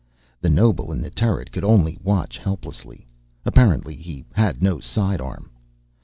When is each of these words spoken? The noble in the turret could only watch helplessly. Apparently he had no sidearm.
The 0.41 0.49
noble 0.49 0.91
in 0.91 0.99
the 0.99 1.11
turret 1.11 1.51
could 1.51 1.63
only 1.63 1.99
watch 2.03 2.35
helplessly. 2.39 3.05
Apparently 3.45 3.95
he 3.95 4.25
had 4.33 4.59
no 4.59 4.79
sidearm. 4.79 5.51